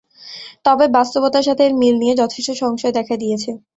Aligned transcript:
তবে 0.65 0.85
বাস্তবতার 0.95 1.47
সাথে 1.47 1.63
এর 1.65 1.73
মিল 1.81 1.95
নিয়ে 1.99 2.19
যথেষ্ট 2.21 2.49
সংশয় 2.61 2.93
দেখা 2.97 3.15
দিয়েছে। 3.21 3.51